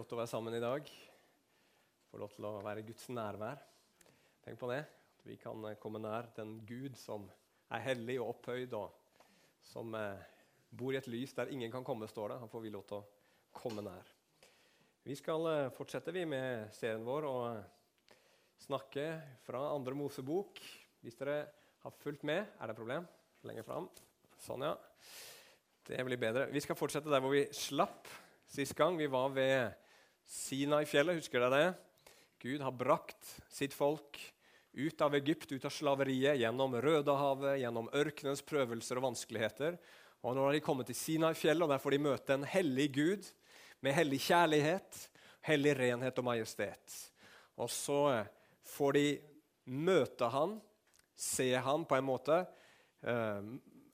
[0.00, 0.86] Godt å være sammen i dag.
[2.08, 3.58] Få lov til å være i Guds nærvær.
[4.40, 4.78] Tenk på det.
[4.88, 7.26] At vi kan eh, komme nær den Gud som
[7.68, 9.26] er hellig og opphøyd, og
[9.60, 10.22] som eh,
[10.72, 12.38] bor i et lys der ingen kan komme, står det.
[12.40, 14.08] Han får vi lov til å komme nær.
[15.04, 18.16] Vi skal eh, fortsette vi med serien vår og
[18.64, 19.04] snakke
[19.44, 20.62] fra andre Mosebok.
[21.04, 21.36] Hvis dere
[21.84, 23.10] har fulgt med, er det et problem?
[23.52, 23.92] Lenger fram.
[24.46, 24.72] Sånn, ja.
[25.92, 26.48] Det blir bedre.
[26.56, 28.08] Vi skal fortsette der hvor vi slapp
[28.48, 28.96] sist gang.
[28.96, 29.79] Vi var ved
[30.30, 31.70] Sinai-fjellet, husker dere det?
[32.40, 34.18] Gud har brakt sitt folk
[34.72, 39.74] ut av Egypt, ut av slaveriet, gjennom Rødehavet, gjennom ørkenens prøvelser og vanskeligheter.
[40.22, 43.26] Og Nå har de kommet til Sinai-fjellet, og der får de møte en hellig Gud
[43.82, 45.00] med hellig kjærlighet,
[45.48, 46.96] hellig renhet og majestet.
[47.58, 48.00] Og så
[48.70, 49.06] får de
[49.66, 50.58] møte han,
[51.18, 52.38] se han på en måte,
[53.02, 53.50] eh,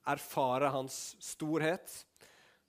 [0.07, 2.03] erfare hans storhet.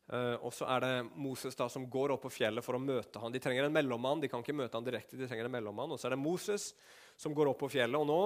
[0.08, 3.20] Uh, og så er det Moses da som går opp på fjellet for å møte
[3.20, 3.32] han.
[3.34, 4.22] De trenger en mellommann.
[4.22, 5.92] De kan ikke møte han direkte, de trenger en mellommann.
[5.92, 6.70] Og så er det Moses
[7.20, 8.00] som går opp på fjellet.
[8.00, 8.22] Og nå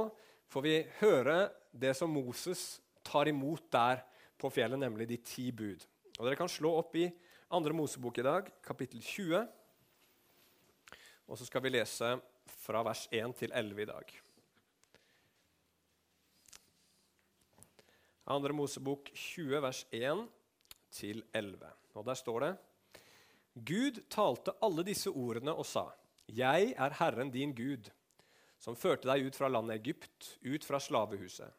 [0.52, 1.36] får vi høre
[1.72, 4.05] det som Moses tar imot der
[4.39, 5.83] på fjellet, nemlig de ti bud.
[6.19, 7.08] Og Dere kan slå opp i
[7.52, 9.42] andre Mosebok i dag, kapittel 20.
[11.27, 12.14] Og så skal vi lese
[12.62, 14.14] fra vers 1 til 11 i dag.
[18.33, 20.22] Andre Mosebok 20, vers 1
[20.93, 21.73] til 11.
[21.97, 22.53] Og Der står det
[23.55, 25.91] Gud talte alle disse ordene og sa,
[26.29, 27.91] Jeg er Herren din Gud,
[28.59, 31.51] som førte deg ut fra landet Egypt, ut fra slavehuset.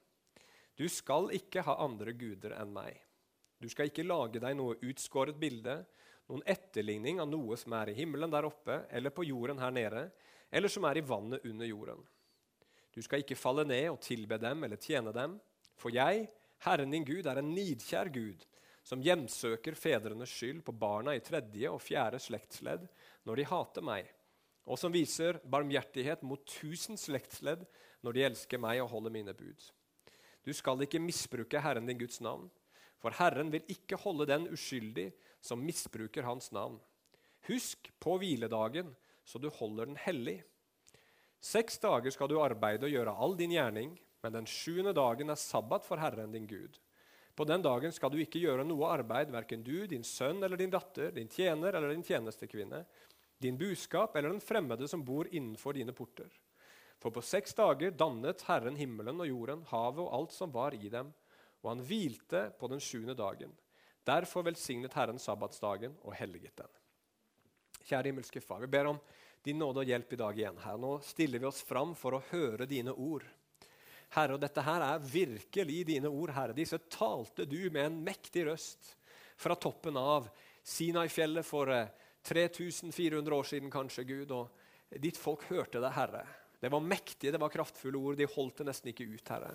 [0.75, 2.97] Du skal ikke ha andre guder enn meg.
[3.61, 5.83] Du skal ikke lage deg noe utskåret bilde,
[6.31, 10.07] noen etterligning av noe som er i himmelen der oppe, eller på jorden her nede,
[10.49, 12.01] eller som er i vannet under jorden.
[12.93, 15.37] Du skal ikke falle ned og tilbe dem eller tjene dem,
[15.77, 16.27] for jeg,
[16.65, 18.45] Herren din Gud, er en nidkjær Gud,
[18.83, 22.83] som hjemsøker fedrenes skyld på barna i tredje og fjerde slektsledd
[23.27, 24.09] når de hater meg,
[24.67, 27.63] og som viser barmhjertighet mot tusen slektsledd
[28.03, 29.69] når de elsker meg og holder mine bud.
[30.43, 32.49] Du skal ikke misbruke Herren din Guds navn,
[32.99, 35.09] for Herren vil ikke holde den uskyldig
[35.43, 36.77] som misbruker hans navn.
[37.47, 38.93] Husk på hviledagen,
[39.23, 40.41] så du holder den hellig.
[41.43, 45.39] Seks dager skal du arbeide og gjøre all din gjerning, men den sjuende dagen er
[45.39, 46.79] sabbat for Herren din Gud.
[47.35, 50.73] På den dagen skal du ikke gjøre noe arbeid, verken du, din sønn eller din
[50.73, 52.83] datter, din tjener eller din tjenestekvinne,
[53.41, 56.29] din buskap eller den fremmede som bor innenfor dine porter.
[57.01, 60.91] For på seks dager dannet Herren himmelen og jorden, havet og alt som var i
[60.93, 61.09] dem,
[61.63, 63.51] og han hvilte på den sjuende dagen.
[64.05, 66.71] Derfor velsignet Herren sabbatsdagen og helliget den.
[67.83, 68.99] Kjære himmelske Far, vi ber om
[69.43, 70.59] din nåde og hjelp i dag igjen.
[70.63, 73.25] Her nå stiller vi oss fram for å høre dine ord.
[74.13, 76.55] Herre, og dette her er virkelig dine ord, Herre.
[76.57, 78.93] Disse talte du med en mektig røst
[79.39, 80.29] fra toppen av
[80.63, 81.71] Sinai-fjellet for
[82.23, 84.31] 3400 eh, år siden, kanskje, Gud.
[84.31, 86.23] Og ditt folk hørte det, Herre.
[86.63, 88.19] Det var mektige, det var kraftfulle ord.
[88.19, 89.51] De holdt det nesten ikke ut, Herre.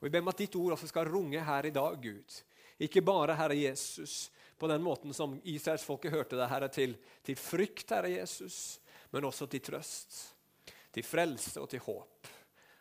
[0.00, 2.40] Og Vi ber om at ditt ord også skal runge her i dag, Gud.
[2.80, 7.88] Ikke bare Herre Jesus, på den måten som Israelsfolket hørte det, Herre, til, til frykt,
[7.92, 8.80] Herre Jesus,
[9.12, 10.20] men også til trøst,
[10.92, 12.28] til frelse og til håp.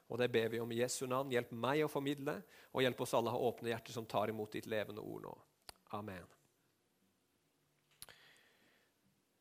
[0.09, 1.31] Og det ber vi om i Jesu navn.
[1.33, 2.39] Hjelp meg å formidle,
[2.73, 5.35] og hjelp oss alle å ha åpne hjerter som tar imot ditt levende ord nå.
[5.97, 6.25] Amen.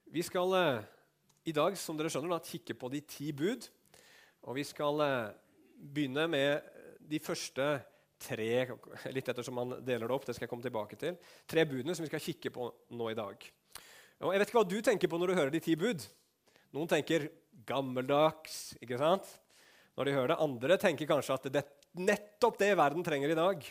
[0.08, 0.86] Vi skal eh,
[1.48, 3.68] i dag som dere skjønner, da, kikke på de ti bud.
[4.48, 5.30] Og vi skal eh,
[5.78, 6.68] begynne med
[7.08, 7.70] de første
[8.18, 8.50] tre
[9.14, 11.18] litt ettersom man deler det opp, det skal jeg komme tilbake til,
[11.48, 13.44] tre budene som vi skal kikke på nå i dag.
[14.26, 16.02] Og jeg vet ikke hva du tenker på når du hører de ti bud.
[16.74, 17.28] Noen tenker
[17.68, 18.74] gammeldags.
[18.82, 19.28] ikke sant?
[19.98, 20.40] Når de hører det.
[20.46, 23.64] Andre tenker kanskje at det er nettopp det verden trenger i dag.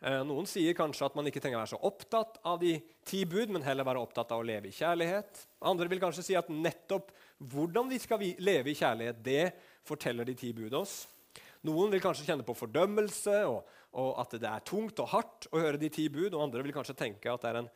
[0.00, 3.24] Eh, noen sier kanskje at man ikke trenger å være så opptatt av de ti
[3.28, 5.42] bud, men heller være opptatt av å leve i kjærlighet.
[5.68, 7.10] Andre vil kanskje si at nettopp
[7.50, 9.50] hvordan vi skal leve i kjærlighet, det
[9.88, 11.02] forteller de ti bud oss.
[11.66, 15.60] Noen vil kanskje kjenne på fordømmelse og, og, at det er tungt og hardt å
[15.60, 17.72] høre de ti bud, og andre vil kanskje tenke at det er en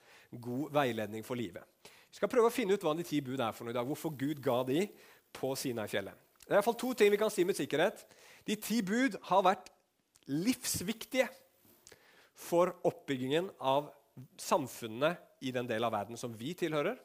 [0.47, 1.67] god veiledning for livet.
[2.09, 3.85] Vi skal prøve å finne ut hva de ti bud er for noe i dag,
[3.89, 4.87] hvorfor Gud ga de
[5.35, 6.17] på Sinai-fjellet.
[6.45, 8.05] Det er i hvert fall to ting vi kan si med sikkerhet.
[8.45, 9.71] De ti bud har vært
[10.29, 11.29] livsviktige
[12.37, 13.89] for oppbyggingen av
[14.41, 15.15] samfunnene
[15.45, 16.99] i den delen av verden som vi tilhører.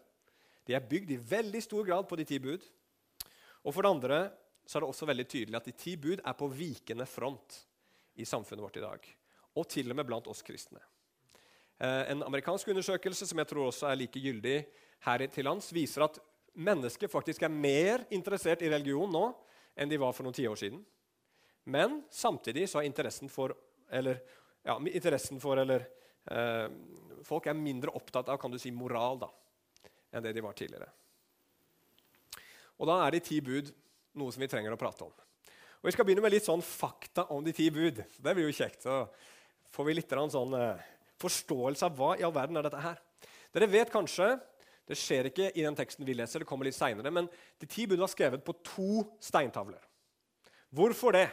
[0.68, 2.62] De er bygd i veldig stor grad på de ti bud.
[3.63, 4.19] Og for det andre
[4.69, 7.63] så er det også veldig tydelig at de ti bud er på vikende front
[8.19, 9.07] i samfunnet vårt i dag.
[9.57, 10.81] Og til og med blant oss kristne.
[11.80, 14.59] Eh, en amerikansk undersøkelse som jeg tror også er like gyldig
[15.07, 16.19] her til lands, viser at
[16.60, 19.26] mennesker faktisk er mer interessert i religion nå
[19.80, 20.82] enn de var for noen tiår siden.
[21.70, 23.56] Men samtidig så er interessen for
[23.90, 24.20] eller,
[24.66, 25.88] ja, interessen for, eller
[26.30, 26.68] eh,
[27.26, 29.28] Folk er mindre opptatt av kan du si, moral da,
[30.16, 30.88] enn det de var tidligere.
[32.80, 33.74] Og da er de ti bud
[34.20, 35.12] noe som vi trenger å prate om.
[35.80, 38.00] Og Vi skal begynne med litt sånn fakta om de ti bud.
[38.00, 38.88] Det blir jo kjekt.
[38.88, 39.02] Så
[39.76, 40.88] får vi litt sånn eh,
[41.20, 43.04] forståelse av hva i all verden er dette her.
[43.52, 44.32] Dere vet kanskje
[44.89, 47.27] Det skjer ikke i den teksten vi leser, det kommer litt senere, men
[47.62, 49.83] de ti bud var skrevet på to steintavler.
[50.74, 51.27] Hvorfor det?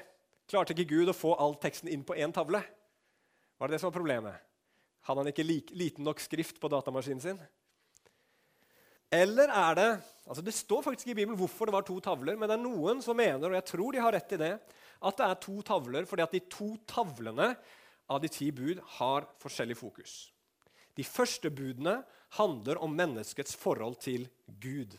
[0.46, 2.60] Klarte ikke Gud å få all teksten inn på én tavle?
[3.56, 4.44] Var det det som var problemet?
[5.08, 7.40] Hadde han ikke lik, liten nok skrift på datamaskinen sin?
[9.16, 9.88] Eller er det
[10.26, 13.02] altså Det står faktisk i Bibelen hvorfor det var to tavler, men det er noen
[13.02, 14.52] som mener, og jeg tror de har rett i det,
[15.06, 17.52] at det er to tavler fordi at de to tavlene
[18.10, 20.16] av de ti bud har forskjellig fokus.
[20.98, 22.00] De første budene
[22.38, 24.96] handler om menneskets forhold til Gud.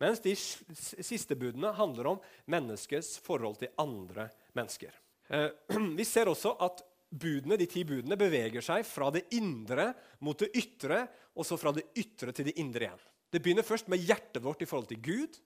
[0.00, 4.94] Mens de siste budene handler om menneskets forhold til andre mennesker.
[5.28, 5.50] Eh,
[5.98, 9.90] vi ser også at budene, de ti budene beveger seg fra det indre
[10.24, 11.04] mot det ytre,
[11.36, 13.06] og så fra det ytre til det indre igjen.
[13.30, 15.38] Det begynner først med hjertet vårt i forhold til Gud.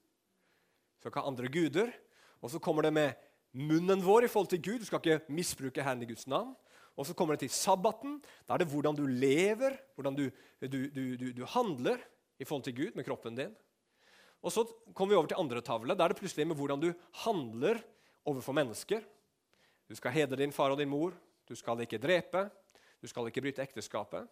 [1.03, 1.91] Du skal andre guder.
[2.41, 3.13] Og så kommer det med
[3.55, 4.79] munnen vår i forhold til Gud.
[4.81, 6.55] Du skal ikke misbruke Herren i Guds navn.
[6.95, 8.21] Og så kommer det til sabbaten.
[8.47, 10.29] Da er det hvordan du lever, hvordan du,
[10.63, 11.99] du, du, du handler
[12.39, 13.55] i forhold til Gud med kroppen din.
[14.45, 14.63] Og så
[14.93, 15.95] kommer vi over til andre tavle.
[15.97, 16.91] Da er det plutselig med hvordan du
[17.25, 17.81] handler
[18.25, 19.03] overfor mennesker.
[19.89, 21.13] Du skal hedre din far og din mor.
[21.49, 22.49] Du skal ikke drepe.
[23.01, 24.27] Du skal ikke bryte ekteskapet.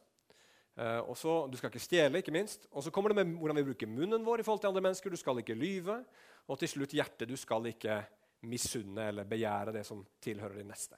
[0.74, 2.68] Uh, og så, Du skal ikke stjele, ikke minst.
[2.72, 5.10] Og så kommer det med hvordan vi bruker munnen vår i forhold til andre mennesker.
[5.10, 6.04] Du skal ikke lyve.
[6.48, 7.30] Og til slutt hjertet.
[7.30, 8.02] Du skal ikke
[8.50, 10.98] misunne eller begjære det som tilhører din neste.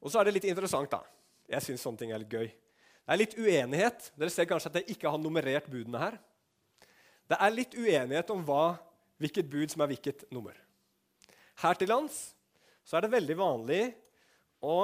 [0.00, 1.02] Og så er det litt interessant, da.
[1.50, 2.48] Jeg syns sånne ting er litt gøy.
[2.48, 4.10] Det er litt uenighet.
[4.16, 6.16] Dere ser kanskje at jeg ikke har nummerert budene her.
[7.30, 8.74] Det er litt uenighet om hva,
[9.20, 10.56] hvilket bud som er hvilket nummer.
[11.60, 12.30] Her til lands
[12.86, 13.82] så er det veldig vanlig
[14.66, 14.78] å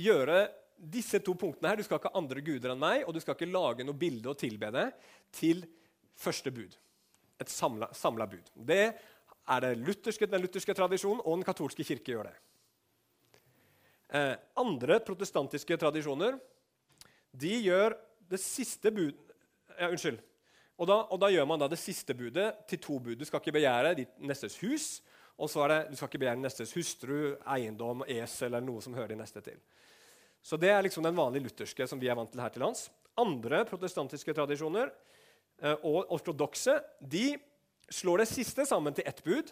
[0.00, 0.42] gjøre
[0.76, 1.78] disse to punktene her.
[1.78, 4.32] Du skal ikke ha andre guder enn meg, og du skal ikke lage noe bilde
[4.32, 4.88] og tilbe det
[5.34, 5.62] til
[6.18, 6.74] første bud.
[7.40, 8.50] Et samla bud.
[8.54, 12.36] Det er det lutherske, den lutherske tradisjonen, og den katolske kirke gjør det.
[14.14, 16.36] Eh, andre protestantiske tradisjoner
[17.34, 17.96] de gjør
[18.30, 19.16] det siste bud...
[19.74, 20.20] Ja, unnskyld.
[20.78, 23.16] Og da, og da, gjør man da det siste budet til to bud.
[23.18, 24.86] Du skal ikke begjære ditt nestes hus,
[25.34, 28.94] og så er det, du skal ikke begjære nestes hustru, eiendom, esel eller noe som
[28.94, 29.58] hører de neste til.
[30.44, 32.86] Så Det er liksom den vanlige lutherske som vi er vant til her til lands.
[33.18, 34.92] Andre protestantiske tradisjoner
[35.58, 37.32] eh, og ortodokse de
[37.90, 39.50] slår det siste sammen til ett bud.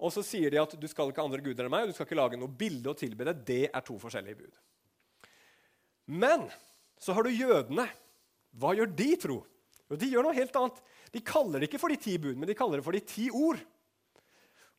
[0.00, 1.96] Og så sier de at du skal ikke ha andre guder enn meg, og du
[1.96, 3.36] skal ikke lage noe bilde og tilbe det.
[3.46, 4.60] Det er to forskjellige bud.
[6.10, 6.48] Men
[7.00, 7.86] så har du jødene.
[8.58, 9.42] Hva gjør de, tro?
[9.90, 10.80] Jo, de gjør noe helt annet.
[11.14, 13.28] De kaller det ikke for de ti bud, men de kaller det for de ti
[13.34, 13.60] ord.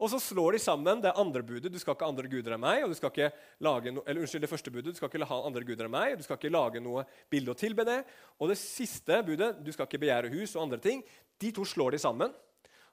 [0.02, 1.70] Og så slår de sammen det andre budet.
[1.70, 2.84] Du skal ikke ha andre guder enn meg.
[2.84, 3.30] og du skal ikke
[3.62, 6.16] lage no, eller unnskyld, det første budet, du skal ikke ha andre guder enn meg,
[6.18, 8.00] du skal ikke lage noe bilde og tilbe det.
[8.42, 11.04] Og det siste budet, du skal ikke begjære hus og andre ting,
[11.42, 12.34] de to slår de sammen.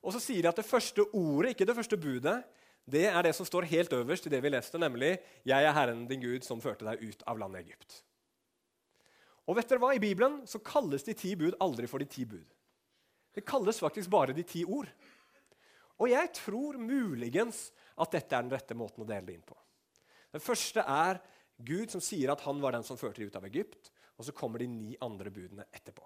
[0.02, 2.36] Og så sier de at det første ordet, ikke det første budet,
[2.88, 6.06] det er det som står helt øverst i det vi leste, nemlig 'Jeg er Herren
[6.08, 8.02] din Gud, som førte deg ut av landet Egypt'.
[9.46, 9.94] Og vet dere hva?
[9.94, 12.44] I Bibelen så kalles de ti bud aldri for de ti bud.
[13.34, 14.88] Det kalles faktisk bare de ti ord.
[15.98, 19.56] Og jeg tror muligens at dette er den rette måten å dele det inn på.
[20.32, 21.20] Den første er
[21.58, 23.90] Gud som sier at han var den som førte dem ut av Egypt.
[24.18, 26.04] Og så kommer de ni andre budene etterpå.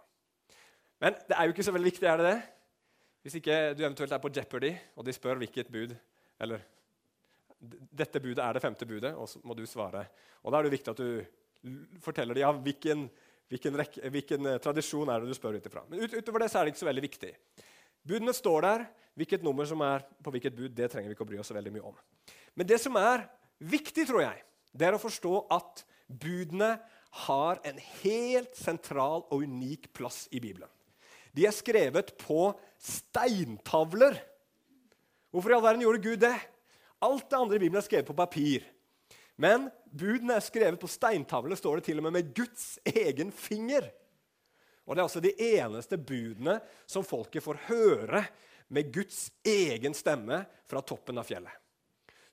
[1.03, 2.41] Men det er jo ikke så veldig viktig, er det det?
[3.23, 5.95] Hvis ikke du eventuelt er på Jeopardy, og de spør hvilket bud
[6.43, 6.65] Eller
[7.63, 10.09] dette budet er det femte budet, og så må du svare.
[10.43, 13.05] Og da er det viktig at du forteller dem ja, hvilken,
[13.53, 15.85] hvilken, rekke, hvilken eh, tradisjon er det du spør ut ifra.
[15.87, 17.31] Men ut, utover det så er det ikke så veldig viktig.
[18.03, 18.85] Budene står der.
[19.15, 21.55] Hvilket nummer som er på hvilket bud, det trenger vi ikke å bry oss så
[21.55, 21.97] veldig mye om.
[22.57, 23.27] Men det som er
[23.61, 26.71] viktig, tror jeg, det er å forstå at budene
[27.27, 30.71] har en helt sentral og unik plass i Bibelen.
[31.33, 32.51] De er skrevet på
[32.83, 34.19] steintavler.
[35.33, 36.35] Hvorfor i all verden gjorde Gud det?
[37.03, 38.67] Alt det andre i Bibelen er skrevet på papir.
[39.41, 43.89] Men budene er skrevet på steintavler, står det til og med med Guds egen finger.
[44.87, 48.25] Og Det er altså de eneste budene som folket får høre
[48.69, 51.53] med Guds egen stemme fra toppen av fjellet.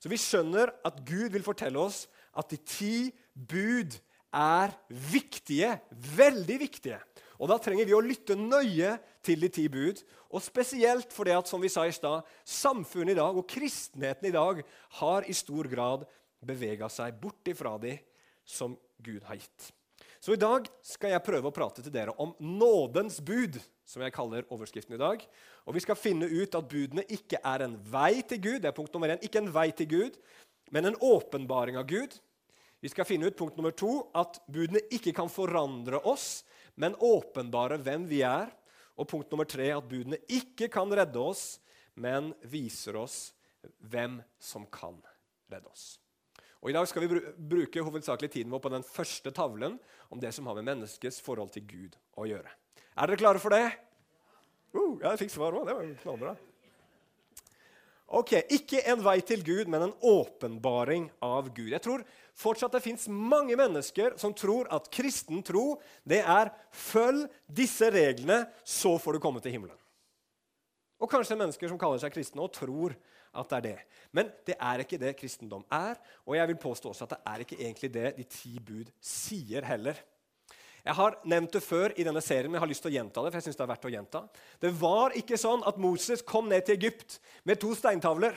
[0.00, 3.96] Så vi skjønner at Gud vil fortelle oss at de ti bud
[4.32, 5.74] er viktige,
[6.16, 7.00] veldig viktige.
[7.40, 10.02] Og Da trenger vi å lytte nøye til de ti bud.
[10.30, 14.34] Og spesielt fordi at, som vi sa i stad, samfunnet i dag og kristenheten i
[14.34, 14.60] dag
[15.00, 16.04] har i stor grad
[16.44, 17.96] bevega seg bort ifra de
[18.44, 19.72] som Gud har gitt.
[20.20, 23.56] Så i dag skal jeg prøve å prate til dere om nådens bud,
[23.88, 25.22] som jeg kaller overskriften i dag.
[25.64, 28.76] Og vi skal finne ut at budene ikke er en vei til Gud, det er
[28.76, 30.18] punkt nummer én, ikke en vei til Gud,
[30.70, 32.18] men en åpenbaring av Gud.
[32.84, 36.42] Vi skal finne ut punkt nummer to, at budene ikke kan forandre oss,
[36.80, 38.50] men åpenbare hvem vi er.
[39.00, 41.60] Og punkt nummer tre, at budene ikke kan redde oss,
[42.00, 43.30] men viser oss
[43.92, 44.96] hvem som kan
[45.52, 45.98] redde oss.
[46.60, 47.20] Og I dag skal vi
[47.50, 49.78] bruke hovedsakelig tiden vår på den første tavlen
[50.12, 52.52] om det som har med menneskets forhold til Gud å gjøre.
[52.92, 53.64] Er dere klare for det?
[54.76, 55.64] Uh, jeg fikk svar òg.
[55.68, 56.34] Det var knallbra.
[58.20, 61.70] Ok, Ikke en vei til Gud, men en åpenbaring av Gud.
[61.70, 62.04] Jeg tror
[62.40, 65.74] fortsatt det fins mange mennesker som tror at kristen tro
[66.08, 69.76] det er følg disse reglene, så får du komme til himmelen.
[71.00, 72.96] Og kanskje mennesker som kaller seg kristne og tror
[73.30, 73.76] at det er det.
[74.16, 77.44] Men det er ikke det kristendom er, og jeg vil påstå også at det er
[77.44, 80.00] ikke egentlig det de ti bud sier heller.
[80.80, 83.22] Jeg har nevnt det før i denne serien, men jeg har lyst til å gjenta
[83.22, 83.30] det.
[83.30, 84.22] for jeg synes Det er verdt å gjenta.
[84.60, 88.36] Det var ikke sånn at Moses kom ned til Egypt med to steintavler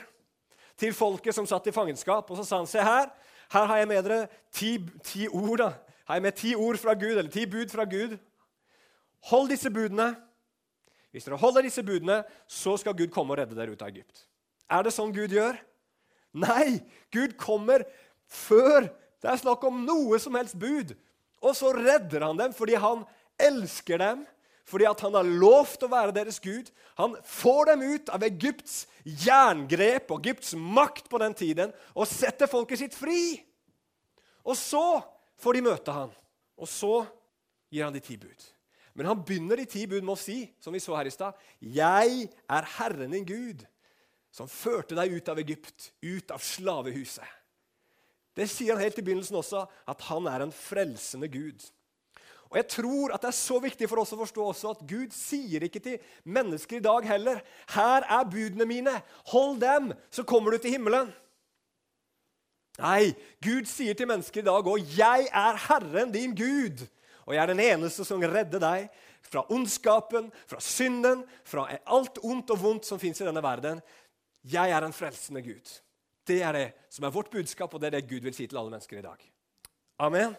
[0.76, 3.08] til folket som satt i fangenskap, og så sa han se her,
[3.54, 4.20] her har jeg med dere
[4.54, 5.70] ti, ti ord da.
[6.08, 8.16] Har jeg med ti ord fra Gud, eller ti bud fra Gud.
[9.30, 10.10] Hold disse budene.
[11.14, 14.26] Hvis dere holder disse budene, så skal Gud komme og redde dere ut av Egypt.
[14.68, 15.56] Er det sånn Gud gjør?
[16.34, 16.82] Nei!
[17.14, 17.86] Gud kommer
[18.26, 18.90] før
[19.24, 20.90] det er snakk om noe som helst bud.
[21.40, 23.06] Og så redder han dem fordi han
[23.40, 24.24] elsker dem,
[24.64, 26.70] fordi at han har lovt å være deres Gud.
[26.96, 32.50] Han får dem ut av Egypts jerngrep og Egypts makt på den tiden og setter
[32.50, 33.36] folket sitt fri.
[34.44, 35.02] Og så
[35.40, 36.10] får de møte han,
[36.56, 37.04] og så
[37.72, 38.50] gir han de ti bud.
[38.94, 41.34] Men han begynner de ti bud med å si, som vi så her i stad,
[41.60, 43.66] 'Jeg er Herren din Gud,
[44.30, 47.40] som førte deg ut av Egypt, ut av slavehuset.'
[48.34, 51.62] Det sier han helt i begynnelsen også, at han er en frelsende Gud.
[52.54, 55.10] Og jeg tror at Det er så viktig for oss å forstå også at Gud
[55.10, 59.02] sier ikke til mennesker i dag heller 'Her er budene mine.
[59.26, 61.12] Hold dem, så kommer du til himmelen.'
[62.78, 66.86] Nei, Gud sier til mennesker i dag òg 'Jeg er Herren din Gud',
[67.26, 68.88] og jeg er den eneste som redder deg
[69.22, 73.82] fra ondskapen, fra synden, fra alt ondt og vondt som fins i denne verden.
[74.44, 75.80] Jeg er en frelsende Gud.
[76.26, 78.56] Det er det som er vårt budskap, og det er det Gud vil si til
[78.56, 79.32] alle mennesker i dag.
[79.98, 80.36] Amen.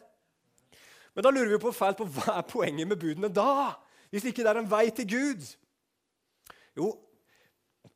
[1.15, 3.75] Men da lurer vi på feil på hva er poenget med budene da?
[4.11, 5.47] Hvis ikke det er en vei til Gud?
[6.75, 6.91] Jo,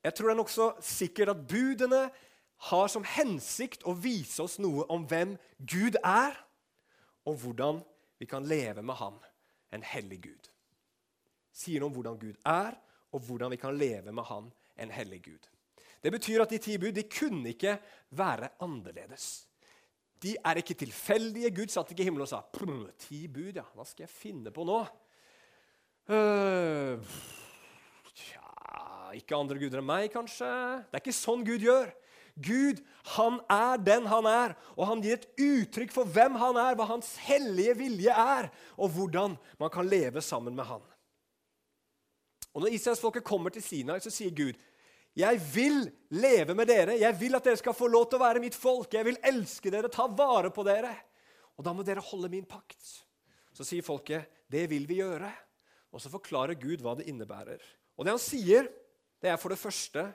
[0.03, 2.05] jeg tror det er nokså sikkert at budene
[2.69, 6.35] har som hensikt å vise oss noe om hvem Gud er,
[7.27, 7.81] og hvordan
[8.19, 9.19] vi kan leve med ham,
[9.75, 10.49] en hellig Gud.
[11.55, 12.75] Sier noe om hvordan Gud er,
[13.11, 15.47] og hvordan vi kan leve med Han, en hellig Gud.
[16.03, 17.77] Det betyr at de ti bud de kunne ikke
[18.15, 19.48] være annerledes.
[20.23, 21.51] De er ikke tilfeldige.
[21.55, 22.43] Gud satt ikke i himmelen og sa
[22.99, 24.81] ti bud, ja, hva skal jeg finne på nå?
[26.09, 26.97] Uh,
[28.17, 28.43] tja,
[29.15, 30.49] ikke andre guder enn meg, kanskje?
[30.89, 31.91] Det er ikke sånn Gud gjør.
[32.39, 32.79] Gud
[33.15, 36.87] han er den han er, og han gir et uttrykk for hvem han er, hva
[36.89, 38.49] hans hellige vilje er,
[38.79, 40.83] og hvordan man kan leve sammen med han.
[42.53, 44.57] Og Når israelsfolket kommer til Sinai, så sier Gud
[45.17, 45.83] jeg vil
[46.15, 46.97] leve med dere.
[46.99, 48.93] Jeg vil at dere skal få lov til å være mitt folk.
[48.93, 50.93] Jeg vil elske dere, ta vare på dere.
[51.57, 52.79] Og da må dere holde min pakt.
[53.55, 55.31] Så sier folket, det vil vi gjøre.
[55.91, 57.63] Og så forklarer Gud hva det innebærer.
[57.97, 58.69] Og det han sier,
[59.19, 60.07] det er for det første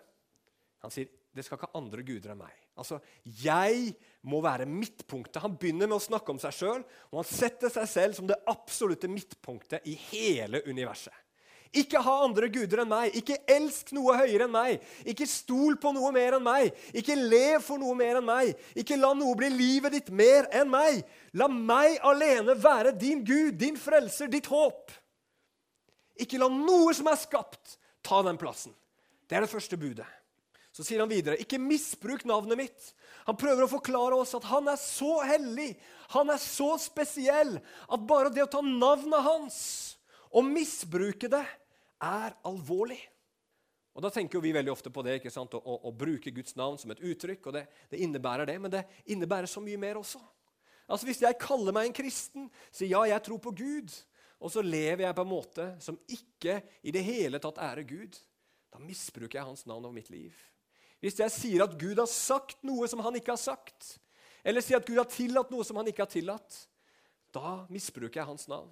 [0.85, 2.53] Han sier, det skal ikke andre guder enn meg.
[2.77, 3.95] Altså, jeg
[4.29, 5.41] må være midtpunktet.
[5.41, 8.37] Han begynner med å snakke om seg sjøl, og han setter seg selv som det
[8.53, 11.24] absolutte midtpunktet i hele universet.
[11.75, 13.15] Ikke ha andre guder enn meg.
[13.19, 14.83] Ikke elsk noe høyere enn meg.
[15.11, 16.75] Ikke stol på noe mer enn meg.
[16.95, 18.53] Ikke lev for noe mer enn meg.
[18.79, 21.03] Ikke la noe bli livet ditt mer enn meg.
[21.35, 24.93] La meg alene være din Gud, din frelser, ditt håp.
[26.23, 28.75] Ikke la noe som er skapt, ta den plassen.
[29.27, 30.07] Det er det første budet.
[30.75, 32.87] Så sier han videre, ikke misbruk navnet mitt.
[33.27, 35.73] Han prøver å forklare oss at han er så hellig,
[36.15, 39.59] han er så spesiell, at bare det å ta navnet hans
[40.35, 41.45] og misbruke det
[42.05, 43.01] er alvorlig.
[43.95, 45.55] Og Da tenker vi veldig ofte på det, ikke sant?
[45.55, 47.47] Å, å, å bruke Guds navn som et uttrykk.
[47.47, 50.21] og det, det, innebærer det, Men det innebærer så mye mer også.
[50.89, 53.95] Altså Hvis jeg kaller meg en kristen, sier ja, jeg tror på Gud,
[54.45, 58.19] og så lever jeg på en måte som ikke i det hele tatt ærer Gud,
[58.75, 60.35] da misbruker jeg hans navn over mitt liv.
[61.01, 63.95] Hvis jeg sier at Gud har sagt noe som han ikke har sagt,
[64.45, 66.59] eller sier at Gud har tillatt noe som han ikke har tillatt,
[67.33, 68.69] da misbruker jeg hans navn.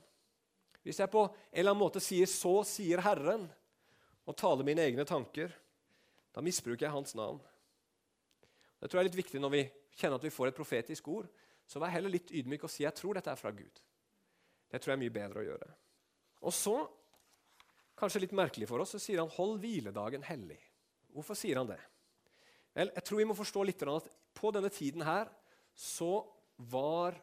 [0.82, 3.48] Hvis jeg på en eller annen måte sier 'så sier Herren'
[4.26, 5.52] og taler mine egne tanker,
[6.34, 7.40] da misbruker jeg hans navn.
[8.80, 11.28] Det tror jeg er litt viktig når vi kjenner at vi får et profetisk ord.
[11.66, 13.80] Så vær heller litt ydmyk og si 'jeg tror dette er fra Gud'.
[14.70, 15.74] Det tror jeg er mye bedre å gjøre.
[16.42, 16.88] Og så,
[17.96, 20.60] kanskje litt merkelig for oss, så sier han 'hold hviledagen hellig'.
[21.12, 21.80] Hvorfor sier han det?
[22.74, 25.28] Vel, jeg tror vi må forstå litt at på denne tiden her
[25.74, 27.14] så var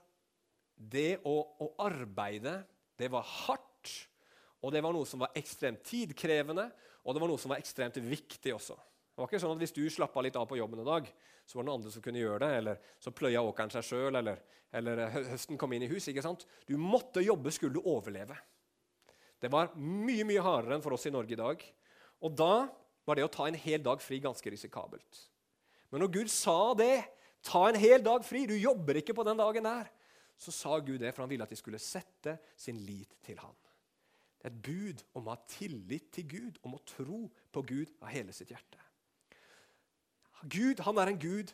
[0.78, 2.66] det å, å arbeide
[3.00, 3.96] det var hardt,
[4.60, 6.68] og det var noe som var ekstremt tidkrevende,
[7.08, 8.76] og det var noe som var ekstremt viktig også.
[8.76, 11.08] Det var ikke sånn at Hvis du slappa litt av på jobben en dag,
[11.44, 12.50] så var det noen andre som kunne gjøre det.
[12.60, 14.38] Eller så pløya åkeren seg sjøl, eller,
[14.76, 16.08] eller høsten kom inn i hus.
[16.08, 16.46] ikke sant?
[16.68, 18.38] Du måtte jobbe, skulle du overleve.
[19.40, 21.64] Det var mye mye hardere enn for oss i Norge i dag.
[22.24, 22.68] Og da
[23.08, 25.24] var det å ta en hel dag fri ganske risikabelt.
[25.90, 27.08] Men når Gud sa det,
[27.44, 29.90] ta en hel dag fri, du jobber ikke på den dagen der,
[30.40, 33.56] så sa Gud det, for han ville at de skulle sette sin lit til han.
[34.40, 37.92] Det er et bud om å ha tillit til Gud, om å tro på Gud
[38.00, 38.80] av hele sitt hjerte.
[40.48, 41.52] Gud han er en Gud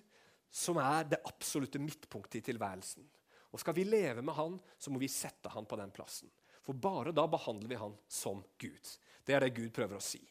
[0.53, 3.07] som er det absolutte midtpunktet i tilværelsen.
[3.55, 6.29] Og Skal vi leve med han, så må vi sette han på den plassen.
[6.61, 8.93] For bare da behandler vi han som Gud.
[9.25, 10.21] Det er det Gud prøver å si.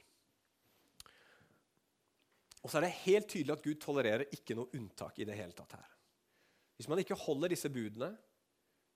[2.62, 5.56] Og så er det helt tydelig at Gud tolererer ikke noe unntak i det hele
[5.56, 5.90] tatt her.
[6.78, 8.14] Hvis man ikke holder disse budene,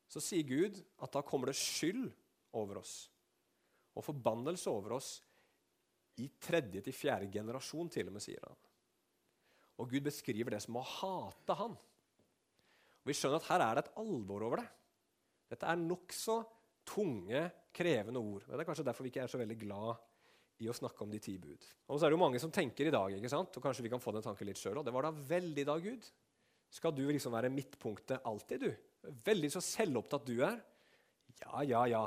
[0.09, 2.09] så sier Gud at da kommer det skyld
[2.57, 3.09] over oss
[3.99, 5.11] og forbannelse over oss
[6.23, 8.59] i tredje til fjerde generasjon, til og med, sier han.
[9.79, 11.75] Og Gud beskriver det som å hate han.
[11.75, 14.69] Og Vi skjønner at her er det et alvor over det.
[15.51, 16.41] Dette er nokså
[16.89, 17.43] tunge,
[17.75, 18.47] krevende ord.
[18.47, 20.07] Det er kanskje derfor vi ikke er så veldig glad
[20.63, 21.67] i å snakke om de ti bud.
[21.87, 23.55] Og så er det jo mange som tenker i dag, ikke sant?
[23.55, 26.07] og kanskje vi kan få den tanken litt sjøl Det var da veldig da, Gud.
[26.75, 28.88] Skal du liksom være midtpunktet alltid, du?
[29.03, 30.59] Veldig så selvopptatt du er.
[31.45, 32.05] Ja, ja, ja.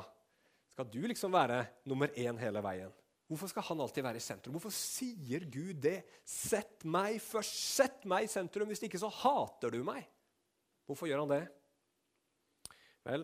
[0.74, 2.92] Skal du liksom være nummer én hele veien?
[3.32, 4.58] Hvorfor skal han alltid være i sentrum?
[4.58, 6.02] Hvorfor sier Gud det?
[6.28, 7.60] Sett meg først!
[7.78, 8.68] Sett meg i sentrum!
[8.68, 10.04] Hvis ikke, så hater du meg.
[10.90, 11.46] Hvorfor gjør han det?
[13.08, 13.24] Vel,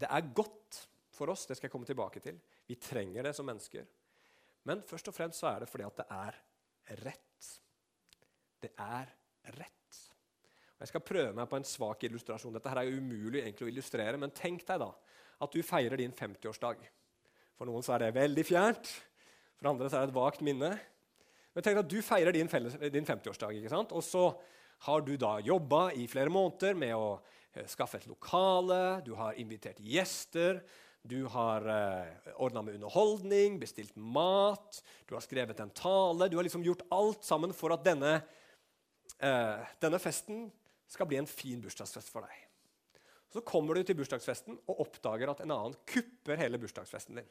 [0.00, 0.80] det er godt
[1.12, 2.38] for oss, det skal jeg komme tilbake til.
[2.66, 3.84] Vi trenger det som mennesker.
[4.68, 6.40] Men først og fremst så er det fordi at det er
[7.04, 7.50] rett.
[8.64, 9.12] Det er
[9.58, 9.79] rett.
[10.80, 12.54] Jeg skal prøve meg på en svak illustrasjon.
[12.56, 14.90] Dette her er jo umulig egentlig å illustrere, men tenk deg da
[15.40, 16.80] at du feirer din 50-årsdag.
[17.56, 18.88] For noen så er det veldig fjernt,
[19.60, 20.70] for andre så er det et vagt minne.
[21.52, 23.92] Men tenk deg at du feirer din, din 50-årsdag, ikke sant?
[23.96, 24.24] og så
[24.86, 27.08] har du da jobba i flere måneder med å
[27.52, 30.62] eh, skaffe et lokale, du har invitert gjester,
[31.04, 36.28] du har eh, ordna med underholdning, bestilt mat, du har skrevet en tale.
[36.28, 38.18] Du har liksom gjort alt sammen for at denne,
[39.18, 40.48] eh, denne festen
[40.90, 42.46] skal bli en fin bursdagsfest for deg.
[43.30, 47.30] Så kommer du til bursdagsfesten og oppdager at en annen kupper hele bursdagsfesten din.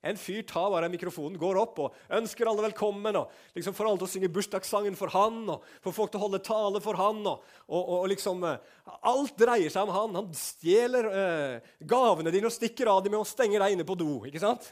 [0.00, 3.18] En fyr tar bare mikrofonen, går opp og ønsker alle velkommen.
[3.20, 6.22] og liksom Får alle til å synge bursdagssangen for han, og får folk til å
[6.24, 7.20] holde tale for han.
[7.28, 8.56] og, og, og liksom, uh,
[9.04, 10.16] Alt dreier seg om han.
[10.22, 13.98] Han stjeler uh, gavene dine og stikker av dem med å stenge deg inne på
[14.00, 14.22] do.
[14.24, 14.70] ikke sant?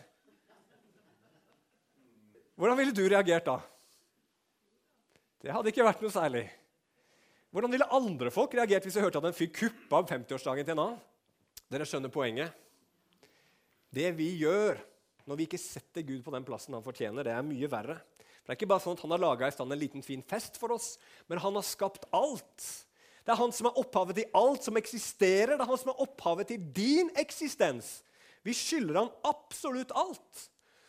[2.57, 3.59] Hvordan ville du reagert da?
[5.45, 6.49] Det hadde ikke vært noe særlig.
[7.55, 10.83] Hvordan ville andre folk reagert hvis de hørte at en fyr kuppa 50-årsdagen til en
[10.85, 10.99] annen?
[11.69, 12.53] Dere skjønner poenget.
[13.93, 14.81] Det vi gjør
[15.29, 17.99] når vi ikke setter Gud på den plassen han fortjener, det er mye verre.
[18.41, 20.25] For Det er ikke bare sånn at han har laga i stand en liten, fin
[20.25, 20.95] fest for oss,
[21.29, 22.69] men han har skapt alt.
[23.29, 25.53] Det er han som er opphavet til alt som eksisterer.
[25.53, 27.99] Det er han som er opphavet til din eksistens.
[28.41, 30.47] Vi skylder han absolutt alt.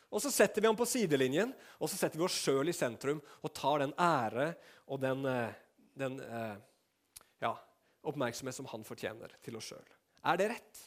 [0.07, 3.19] Og så setter vi ham på sidelinjen, og så setter vi oss sjøl i sentrum
[3.43, 4.53] og tar den ære
[4.87, 5.59] og den, eh,
[5.99, 6.55] den eh,
[7.43, 7.53] ja,
[8.07, 9.95] oppmerksomhet som han fortjener, til oss sjøl.
[10.27, 10.83] Er det rett?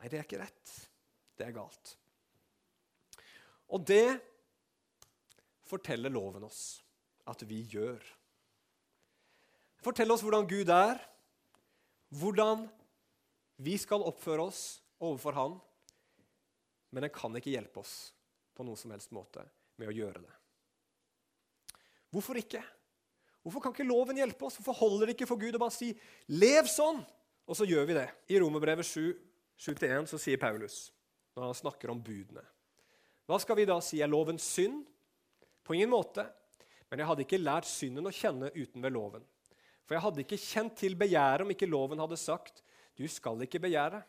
[0.00, 0.74] Nei, det er ikke rett.
[1.36, 1.96] Det er galt.
[3.74, 4.18] Og det
[5.66, 6.78] forteller loven oss
[7.26, 8.02] at vi gjør.
[9.82, 11.00] Fortell oss hvordan Gud er,
[12.14, 12.66] hvordan
[13.62, 14.62] vi skal oppføre oss
[15.02, 15.56] overfor Han.
[16.94, 17.94] Men den kan ikke hjelpe oss
[18.56, 19.42] på noen som helst måte
[19.76, 20.34] med å gjøre det.
[22.14, 22.62] Hvorfor ikke?
[23.46, 24.58] Hvorfor kan ikke loven hjelpe oss?
[24.58, 25.92] Hvorfor holder det ikke for Gud å bare si
[26.26, 27.04] 'lev sånn',
[27.46, 28.08] og så gjør vi det?
[28.34, 30.90] I Romerbrevet 7-1 så sier Paulus,
[31.36, 32.42] når han snakker om budene
[33.26, 33.98] hva skal vi da si?
[34.02, 34.84] Er loven synd?
[35.66, 36.22] På ingen måte.
[36.90, 39.24] Men jeg hadde ikke lært synden å kjenne uten ved loven.
[39.86, 42.62] For jeg hadde ikke kjent til begjæret om ikke loven hadde sagt,
[42.94, 44.02] 'Du skal ikke begjære'.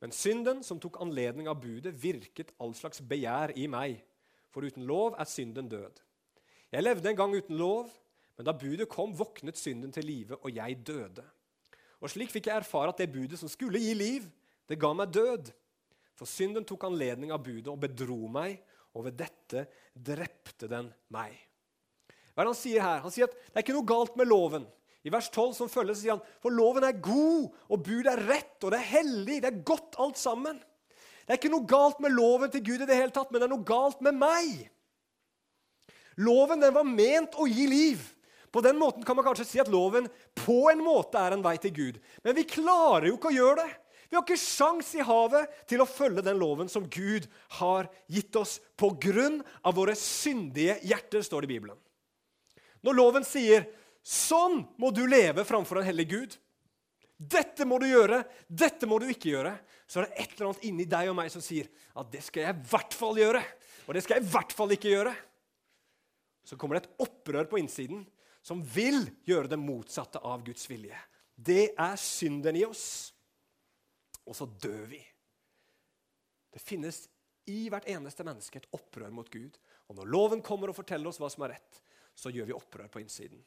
[0.00, 4.04] Men synden, som tok anledning av budet, virket all slags begjær i meg.
[4.50, 6.00] For uten lov er synden død.
[6.70, 7.90] Jeg levde en gang uten lov,
[8.36, 11.24] men da budet kom, våknet synden til live, og jeg døde.
[12.02, 14.26] Og slik fikk jeg erfare at det budet som skulle gi liv,
[14.68, 15.52] det ga meg død.
[16.18, 18.58] For synden tok anledning av budet og bedro meg,
[18.94, 21.34] og ved dette drepte den meg.
[22.34, 23.02] Hva er det han sier her?
[23.04, 24.66] Han sier at det er ikke noe galt med loven.
[25.04, 28.56] I vers 12 som følger, sier han for loven er god, og budet er rett,
[28.62, 29.40] og det er hellig.
[29.44, 30.58] Det er godt alt sammen.
[31.24, 33.48] Det er ikke noe galt med loven til Gud i det hele tatt, men det
[33.48, 34.64] er noe galt med meg.
[36.20, 38.02] Loven den var ment å gi liv.
[38.54, 40.04] På den måten kan man kanskje si at loven
[40.38, 41.96] på en måte er en vei til Gud.
[42.22, 43.72] Men vi klarer jo ikke å gjøre det.
[44.06, 47.26] Vi har ikke sjans i havet til å følge den loven som Gud
[47.58, 51.80] har gitt oss på grunn av våre syndige hjerter, står det i Bibelen.
[52.86, 53.66] Når loven sier
[54.04, 56.38] 'sånn må du leve framfor en hellig Gud',
[57.18, 60.64] dette må du gjøre, dette må du ikke gjøre, så er det et eller annet
[60.64, 63.42] inni deg og meg som sier at det skal jeg i hvert fall gjøre,
[63.88, 65.16] og det skal jeg i hvert fall ikke gjøre.
[66.44, 68.06] Så kommer det et opprør på innsiden
[68.44, 70.98] som vil gjøre det motsatte av Guds vilje.
[71.34, 72.86] Det er synden i oss.
[74.28, 75.00] Og så dør vi.
[76.52, 77.06] Det finnes
[77.50, 79.56] i hvert eneste menneske et opprør mot Gud.
[79.88, 81.80] Og når loven kommer og forteller oss hva som er rett,
[82.14, 83.40] så gjør vi opprør på innsiden.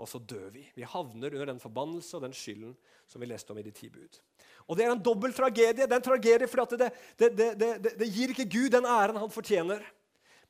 [0.00, 0.64] Og så dør vi.
[0.74, 2.72] Vi havner under den forbannelse og den skylden
[3.10, 4.18] som vi leste om i de ti bud.
[4.66, 5.84] Og Det er en dobbel tragedie.
[5.84, 9.30] Det er en tragedie fordi det, det, det, det, gir ikke Gud den æren han
[9.30, 9.84] fortjener.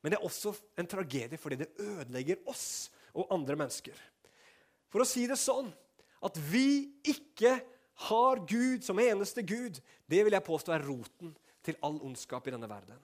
[0.01, 3.97] Men det er også en tragedie fordi det ødelegger oss og andre mennesker.
[4.91, 5.71] For å si det sånn
[6.25, 7.57] at vi ikke
[8.09, 9.79] har Gud som eneste Gud,
[10.11, 12.99] det vil jeg påstå er roten til all ondskap i denne verden.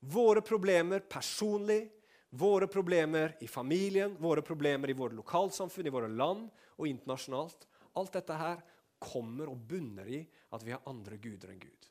[0.00, 1.82] Våre problemer personlig,
[2.30, 7.66] våre problemer i familien, våre problemer i våre lokalsamfunn, i våre land og internasjonalt
[7.98, 8.60] Alt dette her
[9.02, 10.20] kommer og bunner i
[10.54, 11.88] at vi har andre guder enn Gud.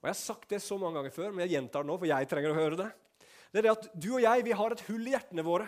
[0.00, 2.08] Og Jeg har sagt det så mange ganger før, men jeg gjentar det nå, for
[2.08, 2.86] jeg trenger å høre det
[3.56, 5.66] det er det at du og jeg vi har et hull i hjertene våre.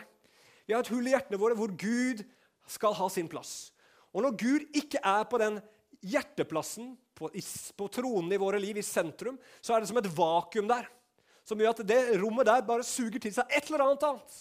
[0.69, 2.21] Vi har et hull i hjertene våre hvor Gud
[2.69, 3.71] skal ha sin plass.
[4.13, 5.57] Og når Gud ikke er på den
[6.05, 10.69] hjerteplassen, på, på tronen i våre liv, i sentrum, så er det som et vakuum
[10.71, 10.87] der.
[11.49, 14.37] Som gjør at det rommet der bare suger til seg et eller annet annet.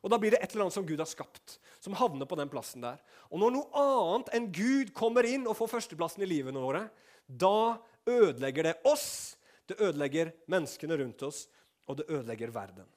[0.00, 2.52] Og da blir det et eller annet som Gud har skapt, som havner på den
[2.52, 3.00] plassen der.
[3.28, 6.86] Og når noe annet enn Gud kommer inn og får førsteplassen i livene våre,
[7.24, 9.36] da ødelegger det oss,
[9.68, 11.44] det ødelegger menneskene rundt oss,
[11.88, 12.88] og det ødelegger verden.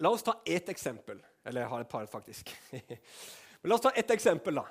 [0.00, 1.20] La oss ta ett eksempel.
[1.44, 2.52] Eller jeg har et par, faktisk.
[3.62, 4.66] Men la oss ta ett eksempel, da.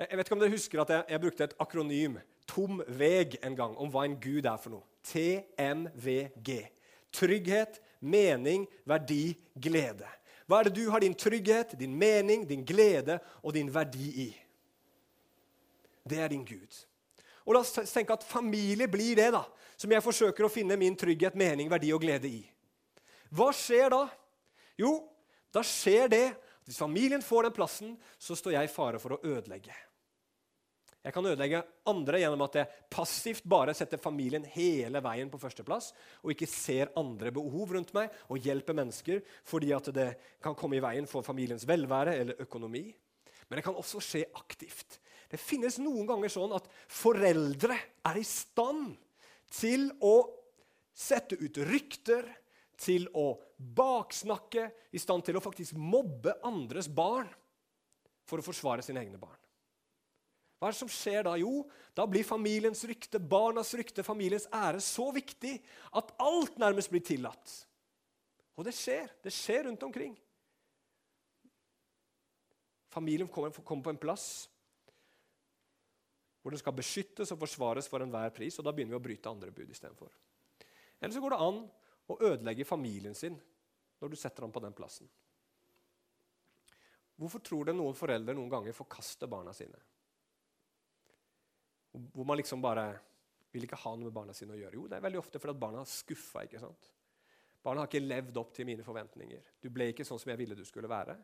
[0.00, 2.16] Jeg vet ikke om dere husker at jeg, jeg brukte et akronym,
[2.48, 4.86] tom veg, en gang, om hva en gud er for noe.
[5.04, 6.54] TMVG.
[7.12, 10.08] Trygghet, mening, verdi, glede.
[10.48, 14.30] Hva er det du har din trygghet, din mening, din glede og din verdi i?
[16.02, 16.80] Det er din Gud.
[17.46, 19.44] Og La oss tenke at familie blir det da,
[19.78, 22.42] som jeg forsøker å finne min trygghet, mening, verdi og glede i.
[23.30, 24.04] Hva skjer da?
[24.80, 24.96] Jo,
[25.54, 29.16] da skjer det at hvis familien får den plassen, så står jeg i fare for
[29.16, 29.74] å ødelegge.
[31.00, 35.94] Jeg kan ødelegge andre gjennom at jeg passivt bare setter familien hele veien på førsteplass
[36.20, 40.10] og ikke ser andre behov rundt meg og hjelper mennesker fordi at det
[40.44, 42.84] kan komme i veien for familiens velvære eller økonomi.
[43.48, 45.00] Men det kan også skje aktivt.
[45.32, 48.92] Det finnes noen ganger sånn at foreldre er i stand
[49.56, 50.18] til å
[50.92, 52.26] sette ut rykter,
[52.80, 57.28] til å baksnakke, i stand til å faktisk mobbe andres barn
[58.28, 59.36] for å forsvare sine egne barn.
[60.60, 61.34] Hva er det som skjer da?
[61.40, 61.62] Jo,
[61.96, 65.54] da blir familiens rykte, barnas rykte, familiens ære så viktig
[65.96, 67.54] at alt nærmest blir tillatt.
[68.60, 69.08] Og det skjer.
[69.24, 70.12] Det skjer rundt omkring.
[72.92, 74.26] Familien kommer, kommer på en plass
[76.40, 78.56] hvor den skal beskyttes og forsvares for enhver pris.
[78.58, 80.12] og Da begynner vi å bryte andre bud istedenfor.
[81.00, 81.58] Eller så går det an
[82.14, 83.36] å ødelegger familien sin
[84.00, 85.08] når du setter ham på den plassen.
[87.20, 89.76] Hvorfor tror det noen foreldre noen ganger forkaster barna sine?
[91.92, 92.86] Hvor man liksom bare
[93.52, 94.78] vil ikke ha noe med barna sine å gjøre.
[94.78, 96.46] Jo, det er veldig ofte fordi barna har skuffa.
[96.46, 96.88] ikke sant?
[97.60, 99.52] Barna har ikke levd opp til mine forventninger.
[99.60, 101.18] Du ble ikke sånn som jeg ville du skulle være.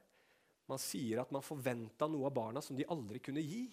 [0.67, 3.69] Man sier at man forventa noe av barna som de aldri kunne gi.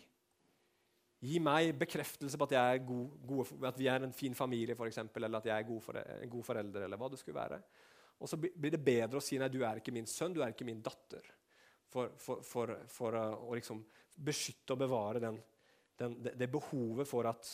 [1.24, 5.40] Gi meg bekreftelse på at, god, gode, at vi er en fin familie, for eller
[5.40, 6.00] at jeg er god for,
[6.34, 6.84] god forelder.
[6.84, 7.62] eller hva det skulle være.
[8.20, 10.54] Og så blir det bedre å si nei, du er ikke min sønn, du er
[10.54, 11.26] ikke min datter.
[11.94, 13.84] For, for, for, for å liksom
[14.24, 15.40] beskytte og bevare den,
[16.00, 17.50] den, det, det, behovet for at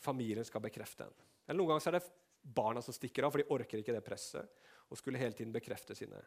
[0.00, 1.14] familien skal bekrefte en.
[1.46, 4.68] Eller Noen ganger er det barna som stikker av, for de orker ikke det presset
[4.90, 6.18] og skulle hele tiden bekrefte sine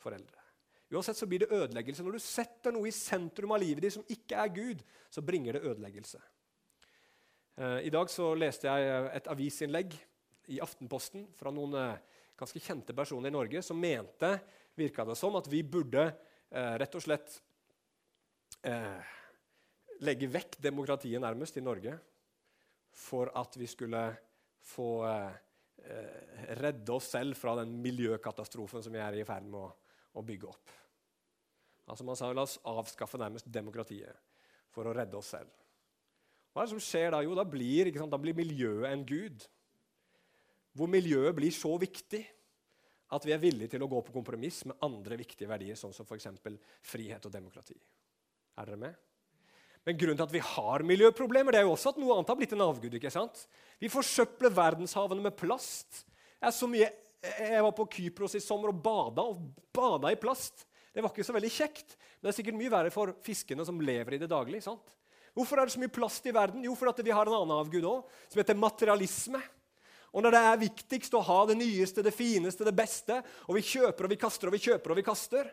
[0.00, 0.49] foreldre.
[0.90, 2.02] Uansett så blir det ødeleggelse.
[2.02, 5.54] Når du setter noe i sentrum av livet ditt som ikke er Gud, så bringer
[5.54, 6.18] det ødeleggelse.
[7.60, 9.94] Eh, I dag så leste jeg et avisinnlegg
[10.50, 12.00] i Aftenposten fra noen eh,
[12.40, 14.32] ganske kjente personer i Norge som mente
[14.78, 17.36] virka det som, at vi burde eh, rett og slett
[18.66, 19.14] eh,
[20.00, 21.94] legge vekk demokratiet nærmest i Norge
[22.96, 24.02] for at vi skulle
[24.72, 25.38] få eh,
[25.84, 29.70] eh, redde oss selv fra den miljøkatastrofen som vi er i ferd med
[30.16, 30.79] å bygge opp.
[31.90, 34.14] Altså Man sa la oss avskaffe nærmest demokratiet
[34.70, 35.50] for å redde oss selv.
[36.50, 37.22] Hva er det som skjer da?
[37.22, 39.44] Jo, da blir, sant, da blir miljøet en gud.
[40.74, 42.22] Hvor miljøet blir så viktig
[43.10, 46.06] at vi er villige til å gå på kompromiss med andre viktige verdier, sånn som
[46.06, 46.28] f.eks.
[46.86, 47.74] frihet og demokrati.
[48.58, 48.98] Er dere med?
[49.86, 52.38] Men grunnen til at vi har miljøproblemer, det er jo også at noe annet har
[52.38, 52.94] blitt en avgud.
[52.94, 53.46] ikke sant?
[53.80, 56.04] Vi forsøpler verdenshavene med plast.
[56.38, 56.90] Jeg, mye,
[57.24, 60.66] jeg var på Kypros i sommer og bada, og bada i plast.
[60.90, 63.78] Det var ikke så veldig kjekt, men det er sikkert mye verre for fiskene som
[63.82, 64.62] lever i det daglig.
[64.64, 64.96] sant?
[65.36, 66.64] Hvorfor er det så mye plast i verden?
[66.66, 69.40] Jo, fordi vi har en annen avgud òg, som heter materialisme.
[70.10, 73.62] Og når det er viktigst å ha det nyeste, det fineste, det beste, og vi
[73.62, 75.52] kjøper og vi kaster og vi kjøper og vi kaster,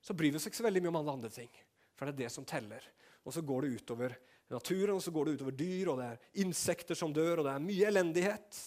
[0.00, 1.50] så bryr vi oss ikke så veldig mye om alle andre ting.
[1.96, 2.84] For det er det som teller.
[3.26, 4.16] Og så går det utover
[4.52, 7.52] naturen, og så går det utover dyr, og det er insekter som dør, og det
[7.52, 8.60] er mye elendighet.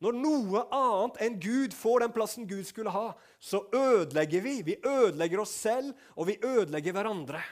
[0.00, 4.54] Når noe annet enn Gud får den plassen Gud skulle ha, så ødelegger vi.
[4.64, 7.42] Vi ødelegger oss selv, og vi ødelegger hverandre.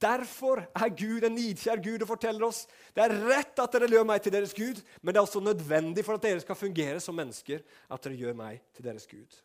[0.00, 2.60] Derfor er Gud en nidkjær Gud og forteller oss
[2.94, 6.04] det er rett at dere gjør meg til deres Gud, men det er også nødvendig
[6.06, 9.40] for at dere skal fungere som mennesker, at dere gjør meg til deres Gud.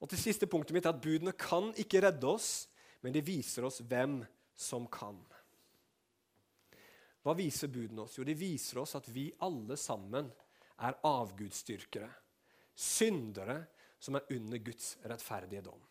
[0.00, 2.68] Og til siste punktet mitt er at Budene kan ikke redde oss,
[3.04, 4.22] men de viser oss hvem
[4.56, 5.18] som kan.
[7.26, 8.20] Hva viser budene oss?
[8.20, 10.28] Jo, de viser oss at vi alle sammen
[10.86, 12.06] er avgudsdyrkere.
[12.76, 13.64] Syndere
[13.98, 15.82] som er under Guds rettferdige dom.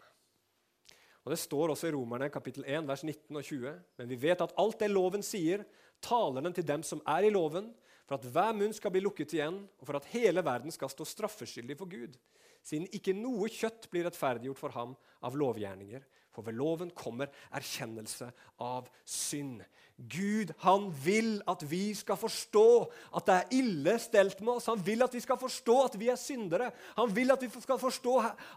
[1.25, 3.73] Og Det står også i Romerne kapittel 1, vers 19 og 20.
[3.97, 5.65] Men vi vet at alt det loven sier,
[5.99, 7.71] taler den til dem som er i loven,
[8.05, 11.07] for at hver munn skal bli lukket igjen, og for at hele verden skal stå
[11.09, 12.15] straffeskyldig for Gud,
[12.61, 14.93] siden ikke noe kjøtt blir rettferdiggjort for ham
[15.25, 18.29] av lovgjerninger, for ved loven kommer erkjennelse
[18.61, 19.63] av synd.
[19.95, 22.67] Gud han vil at vi skal forstå
[23.15, 24.67] at det er ille stelt med oss.
[24.67, 26.71] Han vil at vi skal forstå at vi er syndere.
[26.97, 28.15] Han vil at vi skal forstå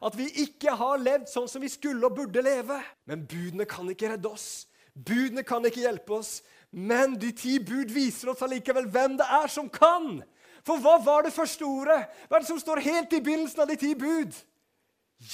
[0.09, 2.81] at vi ikke har levd sånn som vi skulle og burde leve.
[3.07, 4.67] Men budene kan ikke redde oss.
[4.99, 6.41] Budene kan ikke hjelpe oss.
[6.75, 10.19] Men de ti bud viser oss allikevel hvem det er som kan.
[10.67, 12.03] For hva var det første ordet?
[12.27, 14.35] Hva er det som står helt i begynnelsen av de ti bud?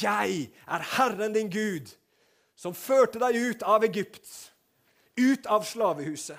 [0.00, 1.90] Jeg er Herren din Gud
[2.56, 4.28] som førte deg ut av Egypt,
[5.16, 6.38] ut av slavehuset.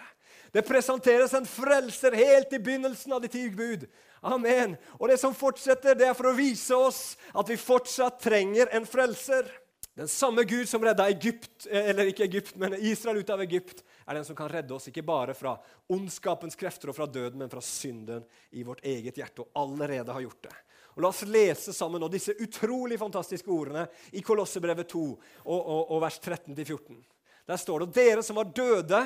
[0.55, 3.87] Det presenteres en frelser helt i begynnelsen av de ti bud.
[4.23, 4.77] Amen.
[4.95, 7.01] Og det som fortsetter, det er for å vise oss
[7.35, 9.49] at vi fortsatt trenger en frelser.
[9.95, 14.17] Den samme Gud som redda Egypt, eller ikke Egypt, men Israel ut av Egypt, er
[14.17, 15.53] den som kan redde oss ikke bare fra
[15.91, 20.23] ondskapens krefter og fra døden, men fra synden i vårt eget hjerte, og allerede har
[20.25, 20.55] gjort det.
[20.95, 23.85] Og La oss lese sammen nå disse utrolig fantastiske ordene
[24.15, 26.99] i Kolossebrevet 2 og, og, og vers 13-14.
[27.45, 29.01] Der står det dere som var døde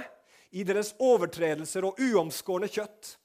[0.55, 3.15] i deres overtredelser og uomskårne kjøtt,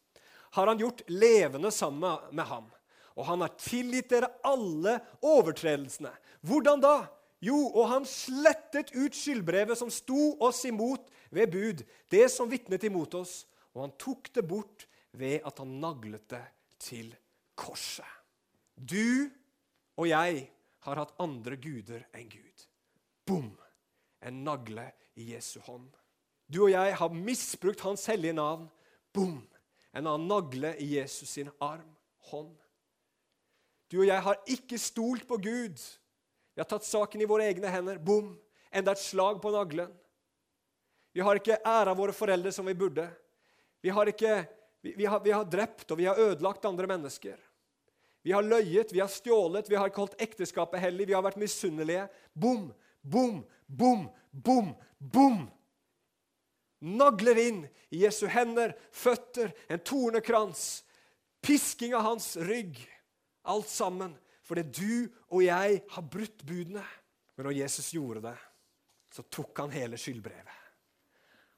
[0.54, 2.66] har han gjort levende sammen med ham.
[3.14, 6.12] Og han har tilgitt dere alle overtredelsene.
[6.46, 6.96] Hvordan da?
[7.44, 12.86] Jo, og han slettet ut skyldbrevet som sto oss imot ved bud, det som vitnet
[12.86, 13.42] imot oss,
[13.74, 16.44] og han tok det bort ved at han naglet det
[16.82, 17.10] til
[17.58, 18.06] korset.
[18.74, 19.30] Du
[19.98, 20.46] og jeg
[20.86, 22.66] har hatt andre guder enn Gud.
[23.26, 23.52] Bom!
[24.24, 24.88] En nagle
[25.20, 25.90] i Jesu hånd.
[26.48, 28.68] Du og jeg har misbrukt Hans hellige navn.
[29.14, 29.42] Bom!
[29.94, 31.92] En annen nagle i Jesus sin arm,
[32.30, 32.54] hånd.
[33.92, 35.78] Du og jeg har ikke stolt på Gud.
[36.54, 38.00] Vi har tatt saken i våre egne hender.
[38.02, 38.32] Bom!
[38.74, 39.92] Enda et slag på naglen.
[41.14, 43.06] Vi har ikke æra våre foreldre som vi burde.
[43.84, 44.40] Vi har, ikke,
[44.82, 47.38] vi, vi, har, vi har drept og vi har ødelagt andre mennesker.
[48.24, 51.38] Vi har løyet, vi har stjålet, vi har ikke holdt ekteskapet hellig, vi har vært
[51.38, 52.08] misunnelige.
[52.32, 52.70] Bom,
[53.04, 55.44] bom, bom, bom, bom!
[56.84, 57.62] Nagler inn
[57.94, 60.82] i Jesu hender, føtter, en tornekrans.
[61.44, 62.80] Pisking av hans rygg.
[63.44, 66.84] Alt sammen fordi du og jeg har brutt budene.
[67.34, 68.36] Men når Jesus gjorde det,
[69.14, 70.60] så tok han hele skyldbrevet.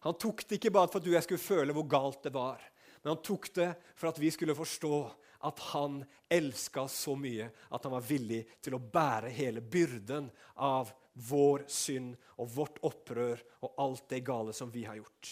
[0.07, 2.31] Han tok det ikke bare for at du og jeg skulle føle hvor galt det
[2.35, 2.61] var,
[3.03, 5.01] men han tok det for at vi skulle forstå
[5.47, 6.01] at han
[6.33, 10.29] elska så mye at han var villig til å bære hele byrden
[10.67, 10.91] av
[11.29, 15.31] vår synd og vårt opprør og alt det gale som vi har gjort.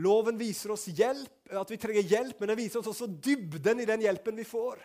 [0.00, 3.88] Loven viser oss hjelp, at vi trenger hjelp, men den viser oss også dybden i
[3.88, 4.78] den hjelpen vi får.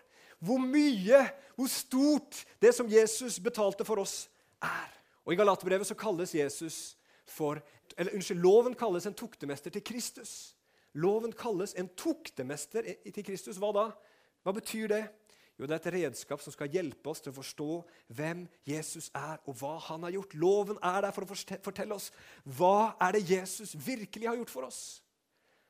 [0.43, 1.21] Hvor mye,
[1.55, 4.25] hvor stort det som Jesus betalte for oss,
[4.63, 4.91] er.
[5.25, 6.79] Og I Galaterbrevet kalles Jesus
[7.25, 7.61] for,
[7.95, 10.54] eller unnskyld, Loven kalles en tuktemester til Kristus.
[10.95, 13.59] Loven kalles en tuktemester til Kristus.
[13.59, 13.85] Hva da?
[14.45, 15.03] Hva betyr det?
[15.55, 17.69] Jo, Det er et redskap som skal hjelpe oss til å forstå
[18.17, 20.35] hvem Jesus er, og hva han har gjort.
[20.35, 22.09] Loven er der for å fortelle oss
[22.57, 24.81] hva er det Jesus virkelig har gjort for oss.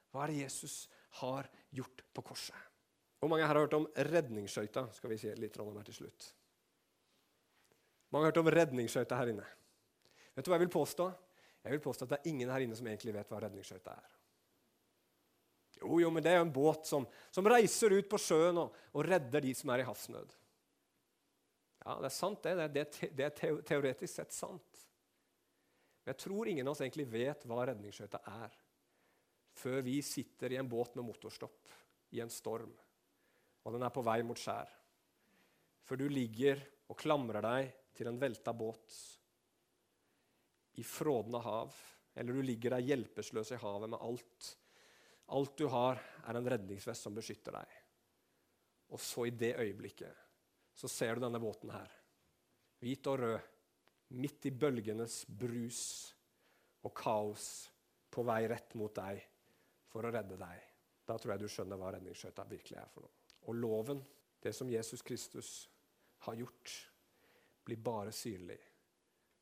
[0.10, 0.88] Hva er det Jesus
[1.22, 2.58] har gjort på korset?
[3.20, 4.88] Hvor mange her har hørt om redningsskøyta?
[4.94, 6.32] Skal vi si litt om her til slutt.
[8.10, 9.46] Mange har hørt om redningsskøyta her inne.
[10.36, 11.12] Vet du hva Jeg vil påstå
[11.64, 14.15] Jeg vil påstå at det er ingen her inne som egentlig vet hva redningsskøyta er.
[15.82, 18.76] Jo, jo, men det er jo en båt som, som reiser ut på sjøen og,
[18.94, 20.36] og, redder de som er i havsnød.
[21.86, 22.56] Ja, det er sant, det.
[22.58, 24.86] Det, det, det er teoretisk sett sant.
[26.04, 28.56] Men jeg tror ingen av oss egentlig vet hva redningsskøyta er,
[29.56, 31.74] før vi sitter i en båt med motorstopp
[32.16, 32.72] i en storm,
[33.66, 34.70] og den er på vei mot skjær.
[35.86, 38.98] Før du ligger og klamrer deg til en velta båt
[40.76, 41.74] i frådende hav,
[42.16, 44.52] eller du ligger der hjelpeløs i havet med alt.
[45.34, 47.76] Alt du har, er en redningsvest som beskytter deg.
[48.94, 50.14] Og så, i det øyeblikket,
[50.76, 51.92] så ser du denne båten her.
[52.84, 53.40] Hvit og rød,
[54.22, 55.82] midt i bølgenes brus
[56.86, 57.48] og kaos,
[58.14, 59.20] på vei rett mot deg
[59.92, 60.60] for å redde deg.
[61.06, 63.16] Da tror jeg du skjønner hva redningsskøyta virkelig er for noe.
[63.50, 64.00] Og loven,
[64.42, 65.50] det som Jesus Kristus
[66.26, 66.72] har gjort,
[67.66, 68.60] blir bare synlig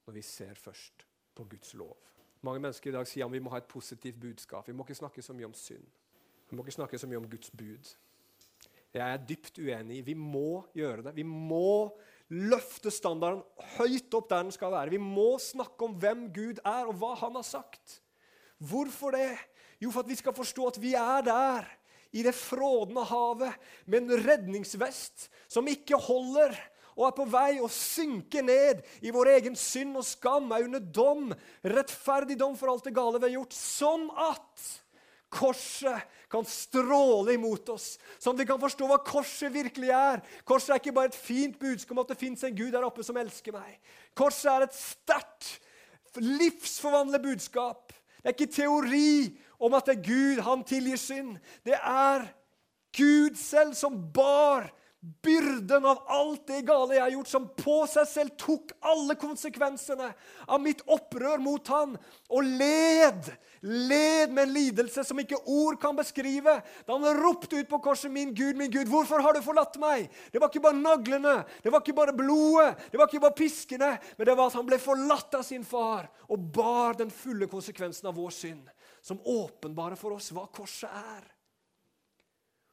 [0.07, 1.99] når vi ser først på Guds lov.
[2.43, 4.67] Mange mennesker i dag sier at vi må ha et positivt budskap.
[4.67, 5.85] Vi må ikke snakke så mye om synd.
[6.49, 7.93] Vi må ikke snakke så mye om Guds bud.
[8.93, 10.03] Jeg er dypt uenig.
[10.05, 11.15] Vi må gjøre det.
[11.15, 11.93] Vi må
[12.33, 13.41] løfte standarden
[13.77, 14.93] høyt opp der den skal være.
[14.93, 18.01] Vi må snakke om hvem Gud er, og hva han har sagt.
[18.61, 19.31] Hvorfor det?
[19.81, 21.71] Jo, for at vi skal forstå at vi er der,
[22.13, 23.55] i det frådende havet,
[23.89, 26.53] med en redningsvest som ikke holder,
[26.95, 30.83] og er på vei å synke ned i vår egen synd og skam, er under
[30.83, 31.33] dom,
[31.65, 34.67] rettferdig dom for alt det gale vi har gjort, sånn at
[35.33, 40.21] korset kan stråle imot oss, sånn at vi kan forstå hva korset virkelig er.
[40.45, 43.05] Korset er ikke bare et fint budskap om at det fins en Gud der oppe
[43.05, 43.79] som elsker meg.
[44.17, 45.49] Korset er et sterkt,
[46.21, 47.93] livsforvandlende budskap.
[48.21, 51.37] Det er ikke teori om at det er Gud, han tilgir synd.
[51.65, 52.27] Det er
[52.93, 54.69] Gud selv som bar
[55.03, 60.07] byrden av alt det gale jeg har gjort, som på seg selv tok alle konsekvensene
[60.47, 61.97] av mitt opprør mot han,
[62.31, 63.27] og led,
[63.67, 66.55] led med en lidelse som ikke ord kan beskrive.
[66.87, 70.09] Da han ropte ut på korset, 'Min Gud, min Gud, hvorfor har du forlatt meg?'
[70.31, 73.99] Det var ikke bare naglene, det var ikke bare blodet, det var ikke bare piskene,
[74.17, 78.07] men det var at han ble forlatt av sin far og bar den fulle konsekvensen
[78.07, 78.69] av vår synd,
[79.01, 81.27] som åpenbarer for oss hva korset er.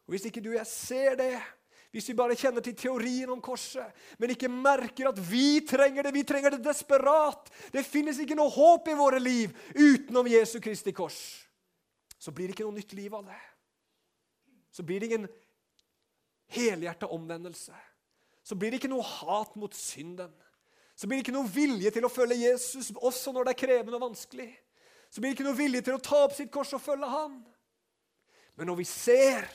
[0.06, 1.42] Og Hvis ikke du og jeg ser det,
[1.90, 3.86] hvis vi bare kjenner til teorien om korset,
[4.18, 8.52] men ikke merker at vi trenger det, vi trenger det desperat Det finnes ikke noe
[8.54, 11.18] håp i våre liv utenom Jesu Kristi kors.
[12.20, 13.40] Så blir det ikke noe nytt liv av det.
[14.70, 15.26] Så blir det ingen
[16.54, 17.74] helhjerta omvendelse.
[18.42, 20.30] Så blir det ikke noe hat mot synden.
[20.94, 23.98] Så blir det ikke noe vilje til å følge Jesus også når det er krevende
[23.98, 24.50] og vanskelig.
[25.10, 27.40] Så blir det ikke noe vilje til å ta opp sitt kors og følge Han.
[28.54, 29.46] Men når vi ser,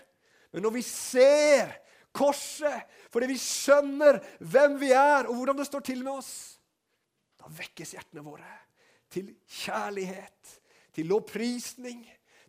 [0.52, 1.76] men når vi ser
[2.16, 6.34] korset, fordi vi skjønner hvem vi er, og hvordan det står til med oss,
[7.40, 8.54] da vekkes hjertene våre
[9.16, 10.56] til kjærlighet,
[10.96, 12.02] til lovprisning,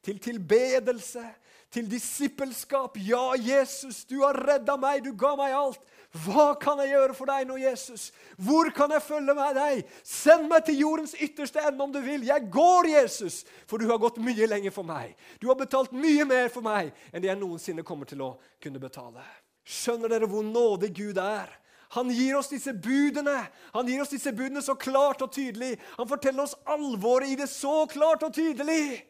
[0.02, 1.22] til tilbedelse,
[1.70, 2.96] til disippelskap.
[3.02, 5.83] Ja, Jesus, du har redda meg, du ga meg alt.
[6.24, 8.09] Hva kan jeg gjøre for deg nå, Jesus?
[8.40, 9.83] Hvor kan jeg følge med deg?
[10.07, 12.24] Send meg til jordens ytterste ende om du vil.
[12.26, 15.12] Jeg går, Jesus, for du har gått mye lenger for meg.
[15.42, 18.81] Du har betalt mye mer for meg enn det jeg noensinne kommer til å kunne
[18.81, 19.26] betale.
[19.66, 21.50] Skjønner dere hvor nådig Gud er?
[21.94, 23.37] Han gir oss disse budene
[23.74, 25.74] Han gir oss disse budene så klart og tydelig.
[25.98, 29.02] Han forteller oss alvoret i det så klart og tydelig.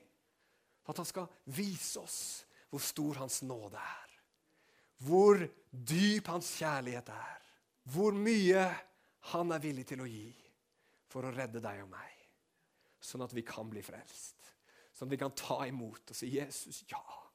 [0.87, 2.19] At han skal vise oss
[2.71, 4.11] hvor stor hans nåde er.
[5.07, 5.40] Hvor
[5.71, 7.40] dyp hans kjærlighet er.
[7.92, 8.66] Hvor mye
[9.33, 10.31] han er villig til å gi
[11.11, 12.12] for å redde deg og meg.
[13.01, 14.37] Sånn at vi kan bli frelst.
[14.97, 17.26] Sånn at vi kan ta imot og si 'Jesus, ja'.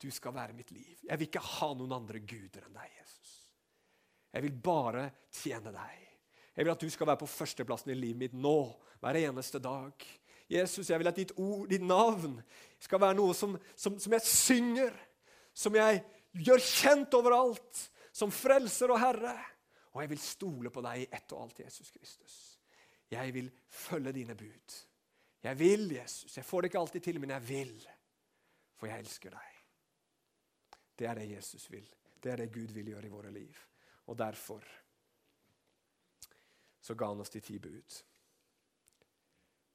[0.00, 0.96] Du skal være mitt liv.
[1.04, 3.34] Jeg vil ikke ha noen andre guder enn deg, Jesus.
[4.32, 6.06] Jeg vil bare tjene deg.
[6.56, 8.56] Jeg vil at du skal være på førsteplassen i livet mitt nå,
[9.00, 10.06] hver eneste dag.
[10.50, 12.40] Jesus, jeg vil at ditt, ord, ditt navn
[12.82, 14.96] skal være noe som, som, som jeg synger,
[15.54, 16.02] som jeg
[16.46, 19.36] gjør kjent overalt, som frelser og herre.
[19.94, 22.34] Og jeg vil stole på deg i ett og alt, Jesus Kristus.
[23.10, 24.76] Jeg vil følge dine bud.
[25.42, 26.36] Jeg vil, Jesus.
[26.36, 27.78] Jeg får det ikke alltid til, men jeg vil.
[28.78, 29.49] For jeg elsker deg.
[31.00, 31.86] Det er det Jesus vil.
[32.20, 33.56] Det er det Gud vil gjøre i våre liv.
[34.12, 34.64] Og derfor
[36.80, 37.96] så ga han oss de ti bud.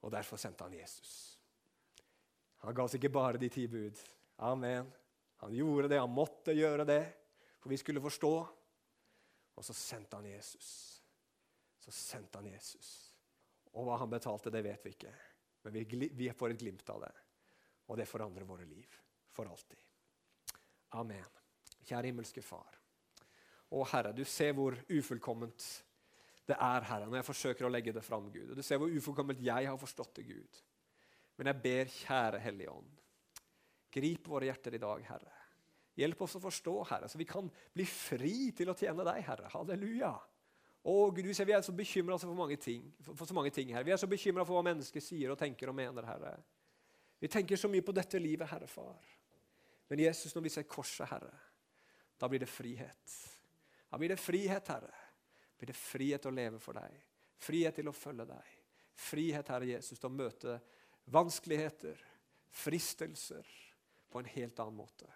[0.05, 1.39] Og derfor sendte han Jesus.
[2.61, 3.97] Han ga oss ikke bare de ti bud.
[4.45, 4.91] Amen.
[5.41, 7.01] Han gjorde det, han måtte gjøre det,
[7.61, 8.33] for vi skulle forstå.
[9.55, 10.69] Og så sendte han Jesus.
[11.79, 12.91] Så sendte han Jesus.
[13.73, 15.15] Og hva han betalte, det vet vi ikke.
[15.65, 17.13] Men vi, vi får et glimt av det.
[17.89, 19.01] Og det forandrer våre liv
[19.33, 19.81] for alltid.
[20.95, 21.27] Amen.
[21.85, 22.77] Kjære himmelske Far.
[23.75, 25.65] Å Herre, du ser hvor ufullkomment
[26.45, 28.51] det er, Herre, når jeg forsøker å legge det fram, Gud.
[28.53, 30.61] Og du ser hvor ufullkomment jeg har forstått det, Gud.
[31.39, 33.01] Men jeg ber, kjære Hellige Ånd,
[33.95, 35.33] grip våre hjerter i dag, Herre.
[35.95, 39.49] Hjelp oss å forstå, Herre, så vi kan bli fri til å tjene deg, Herre.
[39.53, 40.13] Halleluja.
[40.85, 43.87] Å Gud, ser, Vi er så bekymra for, for, for så mange ting Herre.
[43.87, 46.05] Vi er så bekymra for hva mennesker sier og tenker og mener.
[46.05, 46.35] Herre.
[47.19, 49.14] Vi tenker så mye på dette livet, Herre Far.
[49.87, 51.33] Men Jesus, når vi ser korset, Herre,
[52.17, 53.17] da blir det frihet.
[53.89, 54.93] Da blir det frihet, Herre.
[55.51, 56.95] Da blir det frihet å leve for deg.
[57.45, 58.55] Frihet til å følge deg.
[58.95, 60.57] Frihet, Herre Jesus, til å møte
[61.13, 61.99] vanskeligheter,
[62.55, 63.45] fristelser,
[64.09, 65.09] på en helt annen måte.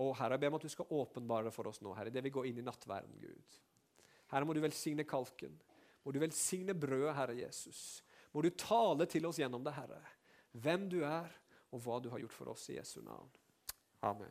[0.00, 2.32] Og Herre, jeg ber om at du skal åpenbare for oss nå, Herre, det vi
[2.32, 3.58] går inn i nattverden, Gud.
[4.32, 5.58] Herre, må du velsigne kalken.
[6.04, 8.00] Må du velsigne brødet, Herre Jesus.
[8.32, 10.00] Må du tale til oss gjennom det, Herre.
[10.56, 11.28] Hvem du er,
[11.74, 13.28] og hva du har gjort for oss i Jesu navn.
[14.02, 14.28] Amen.